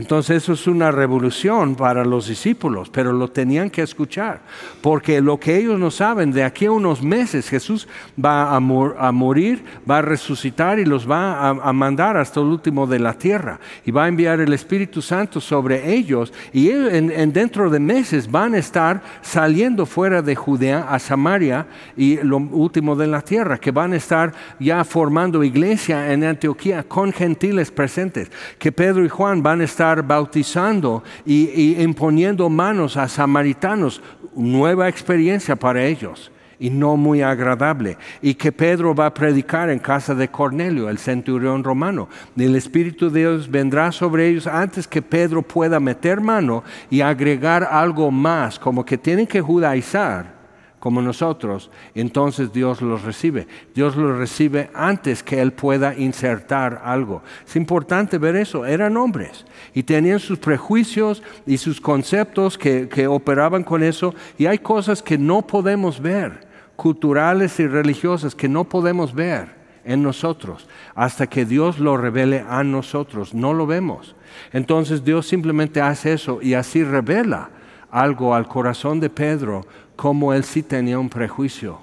[0.00, 4.40] Entonces eso es una revolución para los discípulos, pero lo tenían que escuchar,
[4.80, 7.86] porque lo que ellos no saben, de aquí a unos meses Jesús
[8.18, 12.98] va a, morir, va a resucitar y los va a, mandar hasta el último de
[12.98, 17.78] la tierra y va a enviar el Espíritu Santo sobre ellos y en, dentro de
[17.78, 23.20] meses van a estar saliendo fuera de Judea a Samaria y lo último de la
[23.20, 29.04] tierra, que van a estar ya formando iglesia en Antioquía con gentiles presentes, que Pedro
[29.04, 34.00] y Juan van a estar bautizando y, imponiendo manos a samaritanos,
[34.34, 37.96] nueva experiencia para ellos y no muy agradable.
[38.20, 42.08] Y que Pedro va a predicar en casa de Cornelio, el centurión romano.
[42.36, 47.64] El Espíritu de Dios vendrá sobre ellos antes que Pedro pueda meter mano y agregar
[47.64, 50.39] algo más, como que tienen que judaizar
[50.80, 53.46] como nosotros, entonces Dios los recibe.
[53.74, 57.22] Dios los recibe antes que Él pueda insertar algo.
[57.46, 58.64] Es importante ver eso.
[58.64, 64.14] Eran hombres y tenían sus prejuicios y sus conceptos que, que operaban con eso.
[64.38, 70.02] Y hay cosas que no podemos ver, culturales y religiosas, que no podemos ver en
[70.02, 73.34] nosotros hasta que Dios lo revele a nosotros.
[73.34, 74.16] No lo vemos.
[74.52, 77.50] Entonces Dios simplemente hace eso y así revela
[77.90, 79.66] algo al corazón de Pedro
[80.00, 81.78] como él sí tenía un prejuicio.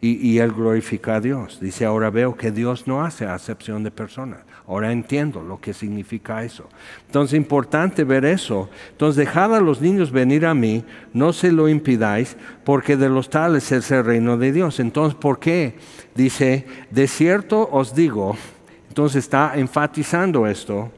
[0.00, 1.60] Y, él glorifica a Dios.
[1.60, 4.38] Dice, ahora veo que Dios no hace acepción de personas.
[4.66, 6.70] Ahora entiendo lo que significa eso.
[7.04, 8.70] Entonces, importante ver eso.
[8.92, 13.28] Entonces, dejad a los niños venir a mí, no se lo impidáis, porque de los
[13.28, 14.80] tales es el reino de Dios.
[14.80, 15.76] Entonces, ¿por qué?
[16.14, 18.38] Dice, de cierto os digo,
[18.88, 20.90] entonces está enfatizando esto,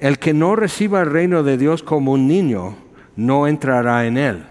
[0.00, 2.74] el que no reciba el reino de Dios como un niño,
[3.16, 4.46] no entrará en él.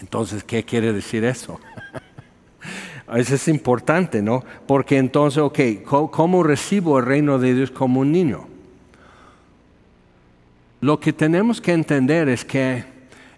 [0.00, 1.60] Entonces, ¿qué quiere decir eso?
[3.14, 4.44] Eso es importante, ¿no?
[4.66, 5.60] Porque entonces, ok,
[6.10, 8.48] ¿cómo recibo el reino de Dios como un niño?
[10.80, 12.84] Lo que tenemos que entender es que,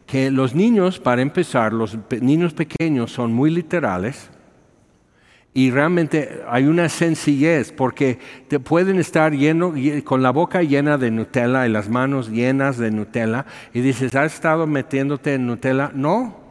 [0.07, 4.31] que los niños, para empezar, los niños pequeños son muy literales
[5.55, 8.19] y realmente hay una sencillez porque
[8.49, 12.91] te pueden estar lleno, con la boca llena de Nutella y las manos llenas de
[12.91, 15.91] Nutella y dices, ¿has estado metiéndote en Nutella?
[15.95, 16.48] No,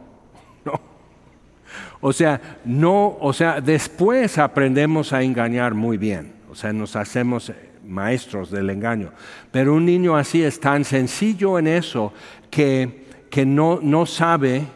[2.00, 6.32] o sea, no, o sea, después aprendemos a engañar muy bien.
[6.50, 7.52] O sea, nos hacemos
[7.84, 9.10] maestros del engaño.
[9.50, 12.12] Pero un niño así es tan sencillo en eso
[12.50, 14.66] que, que no, no sabe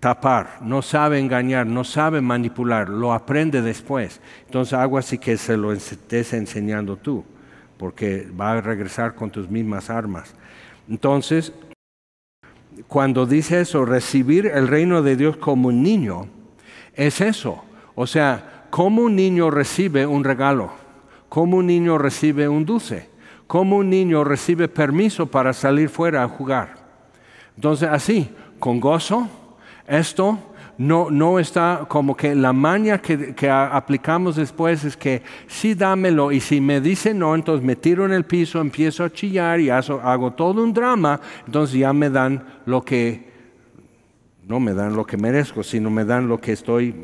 [0.00, 4.20] tapar, no sabe engañar, no sabe manipular, lo aprende después.
[4.46, 7.24] Entonces algo así que se lo estés enseñando tú,
[7.76, 10.34] porque va a regresar con tus mismas armas.
[10.88, 11.52] Entonces,
[12.88, 16.26] cuando dice eso, recibir el reino de Dios como un niño,
[16.94, 17.64] es eso.
[17.94, 20.70] O sea, como un niño recibe un regalo,
[21.28, 23.08] como un niño recibe un dulce,
[23.46, 26.76] como un niño recibe permiso para salir fuera a jugar.
[27.56, 29.28] Entonces, así, con gozo,
[29.86, 30.38] esto
[30.80, 36.40] no, no está como que la maña que, aplicamos después es que sí dámelo y
[36.40, 40.00] si me dice no, entonces me tiro en el piso, empiezo a chillar y hago,
[40.00, 43.28] hago todo un drama, entonces ya me dan lo que,
[44.48, 46.94] no me dan lo que merezco, sino me dan lo que estoy,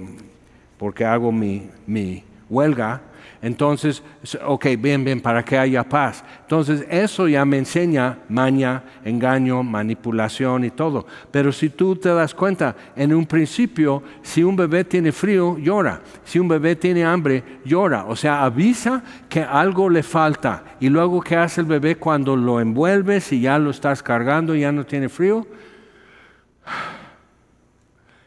[0.79, 3.03] porque hago mi, mi huelga
[3.47, 4.03] entonces,
[4.45, 6.25] ok, bien, bien, para que haya paz.
[6.41, 11.07] Entonces, eso ya me enseña maña, engaño, manipulación y todo.
[11.31, 16.01] Pero si tú te das cuenta, en un principio, si un bebé tiene frío, llora.
[16.25, 18.07] Si un bebé tiene hambre, llora.
[18.07, 20.65] O sea, avisa que algo le falta.
[20.81, 24.63] Y luego, ¿qué hace el bebé cuando lo envuelves y ya lo estás cargando y
[24.63, 25.47] ya no tiene frío?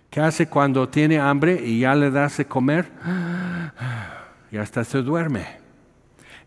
[0.10, 2.90] ¿Qué hace cuando tiene hambre y ya le das de comer?
[4.52, 5.46] Y hasta se duerme.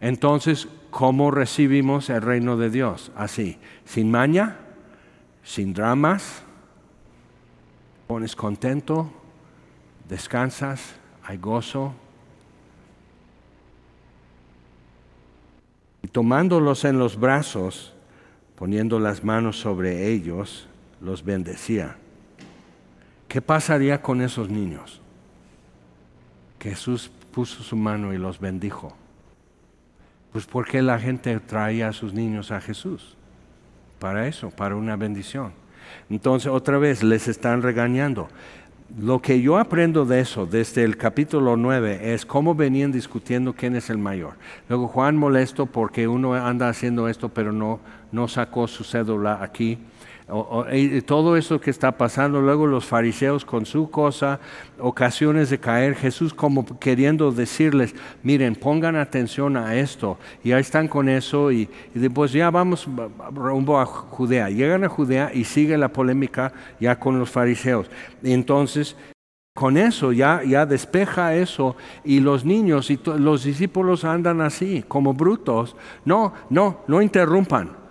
[0.01, 3.13] Entonces, ¿cómo recibimos el reino de Dios?
[3.17, 4.57] Así, sin maña,
[5.45, 6.43] sin dramas,
[8.07, 9.13] pones contento,
[10.09, 11.95] descansas, hay gozo.
[16.03, 17.95] Y tomándolos en los brazos,
[18.57, 20.67] poniendo las manos sobre ellos,
[21.01, 21.97] los bendecía.
[23.29, 25.01] ¿Qué pasaría con esos niños?
[26.61, 28.95] Jesús puso su mano y los bendijo.
[30.33, 33.17] Pues porque la gente traía a sus niños a Jesús.
[33.99, 35.53] Para eso, para una bendición.
[36.09, 38.29] Entonces otra vez les están regañando.
[38.99, 43.75] Lo que yo aprendo de eso desde el capítulo 9 es cómo venían discutiendo quién
[43.75, 44.35] es el mayor.
[44.69, 47.81] Luego Juan molesto porque uno anda haciendo esto pero no,
[48.11, 49.79] no sacó su cédula aquí
[51.05, 54.41] todo eso que está pasando, luego los fariseos con su cosa,
[54.79, 60.89] ocasiones de caer, Jesús como queriendo decirles, miren, pongan atención a esto, y ahí están
[60.89, 62.89] con eso, y, después ya vamos
[63.33, 67.91] rumbo a Judea, llegan a Judea y sigue la polémica ya con los fariseos.
[68.23, 68.97] Entonces,
[69.55, 75.13] con eso ya, ya despeja eso y los niños y los discípulos andan así, como
[75.13, 75.77] brutos.
[76.07, 77.82] No, no, no interrumpan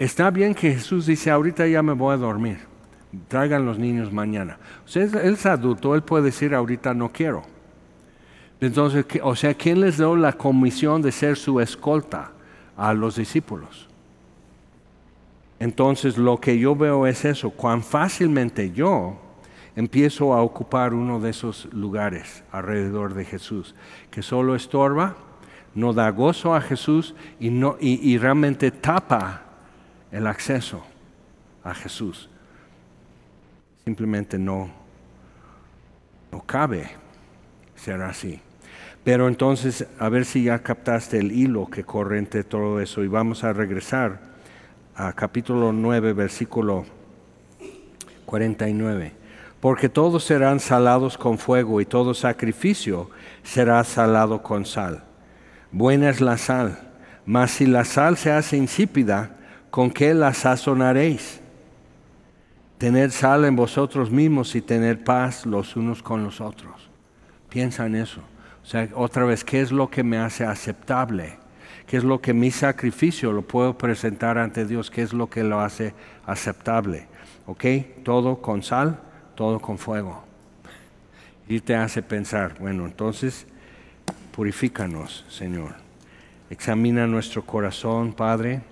[0.00, 2.60] Está bien que Jesús dice, ahorita ya me voy a dormir,
[3.28, 4.58] traigan los niños mañana.
[4.94, 7.42] Él es adulto, él puede decir, ahorita no quiero.
[8.62, 12.32] Entonces, o sea, ¿quién les dio la comisión de ser su escolta
[12.78, 13.90] a los discípulos?
[15.58, 19.20] Entonces, lo que yo veo es eso, cuán fácilmente yo
[19.76, 23.74] empiezo a ocupar uno de esos lugares alrededor de Jesús,
[24.10, 25.16] que solo estorba,
[25.74, 29.49] no da gozo a Jesús y, no, y realmente tapa
[30.12, 30.82] el acceso
[31.62, 32.28] a Jesús.
[33.84, 34.70] Simplemente no,
[36.32, 36.90] no cabe
[37.74, 38.40] ser así.
[39.04, 43.08] Pero entonces, a ver si ya captaste el hilo que corre entre todo eso y
[43.08, 44.20] vamos a regresar
[44.94, 46.84] a capítulo 9, versículo
[48.26, 49.12] 49.
[49.60, 53.10] Porque todos serán salados con fuego y todo sacrificio
[53.42, 55.04] será salado con sal.
[55.72, 56.78] Buena es la sal,
[57.24, 59.36] mas si la sal se hace insípida,
[59.70, 61.40] ¿con qué la sazonaréis?
[62.78, 66.88] Tener sal en vosotros mismos y tener paz los unos con los otros.
[67.48, 68.20] Piensa en eso.
[68.62, 71.38] O sea, otra vez, ¿qué es lo que me hace aceptable?
[71.86, 74.90] ¿Qué es lo que mi sacrificio lo puedo presentar ante Dios?
[74.90, 75.92] ¿Qué es lo que lo hace
[76.24, 77.06] aceptable?
[77.46, 77.64] ¿Ok?
[78.04, 79.00] Todo con sal,
[79.34, 80.24] todo con fuego.
[81.48, 83.46] Y te hace pensar, bueno, entonces,
[84.32, 85.74] purifícanos, Señor.
[86.48, 88.62] Examina nuestro corazón, Padre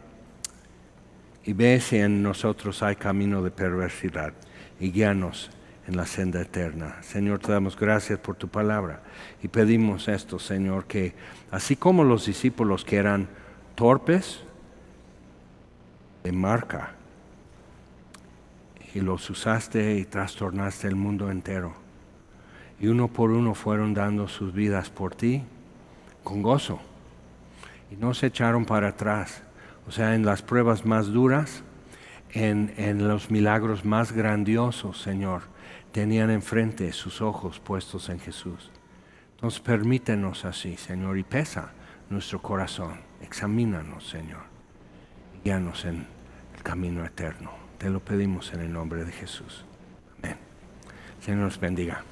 [1.49, 4.35] y ve si en nosotros hay camino de perversidad
[4.79, 5.51] y guíanos
[5.87, 7.03] en la senda eterna.
[7.03, 9.01] Señor, te damos gracias por tu palabra
[9.43, 11.15] y pedimos esto, Señor, que
[11.51, 13.29] así como los discípulos que eran
[13.75, 14.41] torpes
[16.23, 16.91] de marca
[18.93, 21.73] y los usaste y trastornaste el mundo entero
[22.79, 25.43] y uno por uno fueron dando sus vidas por ti
[26.23, 26.79] con gozo
[27.91, 29.45] y no se echaron para atrás
[29.89, 31.65] o sea, en las pruebas más duras,
[32.31, 35.43] en, en los milagros más grandiosos, Señor,
[35.93, 38.71] tenían enfrente sus ojos puestos en Jesús.
[39.37, 41.73] Entonces permítenos así, Señor, y pesa
[42.11, 43.01] nuestro corazón.
[43.23, 44.43] Examínanos, Señor.
[45.43, 46.07] Guíanos en
[46.55, 47.53] el camino eterno.
[47.79, 49.65] Te lo pedimos en el nombre de Jesús.
[50.19, 50.37] Amén.
[51.21, 52.03] Señor nos bendiga.